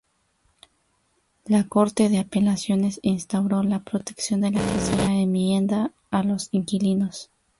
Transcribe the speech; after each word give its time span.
La 1.45 1.65
Corte 1.65 2.09
de 2.09 2.17
Apelaciones 2.17 2.99
instauró 3.03 3.61
la 3.61 3.83
protección 3.83 4.41
de 4.41 4.49
la 4.49 4.59
Tercera 4.59 5.13
Enmienda 5.13 5.91
a 6.09 6.23
los 6.23 6.49
inquilinos. 6.51 7.29